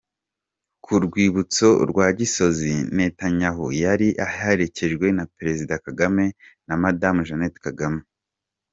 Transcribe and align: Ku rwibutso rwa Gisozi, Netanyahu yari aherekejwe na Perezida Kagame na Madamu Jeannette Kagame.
Ku 0.83 0.93
rwibutso 1.03 1.69
rwa 1.89 2.07
Gisozi, 2.17 2.73
Netanyahu 2.97 3.65
yari 3.83 4.07
aherekejwe 4.27 5.07
na 5.17 5.25
Perezida 5.35 5.73
Kagame 5.85 6.25
na 6.67 6.75
Madamu 6.83 7.19
Jeannette 7.27 7.59
Kagame. 7.65 8.01